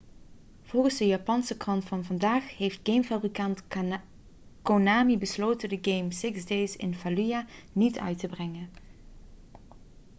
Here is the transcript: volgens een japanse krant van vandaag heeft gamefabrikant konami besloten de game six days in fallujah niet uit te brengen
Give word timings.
volgens 0.63 0.99
een 0.99 1.07
japanse 1.07 1.57
krant 1.57 1.85
van 1.85 2.03
vandaag 2.05 2.57
heeft 2.57 2.79
gamefabrikant 2.83 3.63
konami 4.61 5.17
besloten 5.17 5.69
de 5.69 5.79
game 5.81 6.11
six 6.13 6.45
days 6.45 6.75
in 6.75 6.95
fallujah 6.95 7.45
niet 7.73 7.97
uit 7.99 8.17
te 8.19 8.27
brengen 8.27 8.69